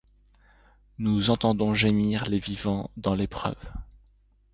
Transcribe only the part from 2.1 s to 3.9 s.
les vivants dans l’épreuve.